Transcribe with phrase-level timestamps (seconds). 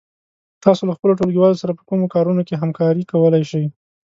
[0.63, 3.65] تاسو له خپلو ټولگيوالو سره په کومو کارونو کې همکاري کولای شئ؟